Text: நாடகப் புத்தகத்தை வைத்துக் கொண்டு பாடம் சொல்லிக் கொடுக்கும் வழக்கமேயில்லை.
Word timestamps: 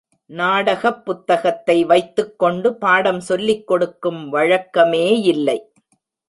நாடகப் 0.25 1.05
புத்தகத்தை 1.05 1.85
வைத்துக் 1.85 2.39
கொண்டு 2.39 2.75
பாடம் 2.75 3.19
சொல்லிக் 3.19 3.67
கொடுக்கும் 3.67 4.33
வழக்கமேயில்லை. 4.33 5.57